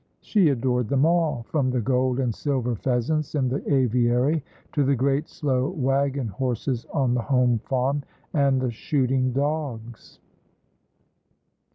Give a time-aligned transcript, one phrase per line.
[0.19, 4.43] She adored them all, from the gold and silver pheasants in the aviary
[4.73, 8.01] to the great, slow wagon horses on the home farm,
[8.33, 10.19] and the shooting dogs.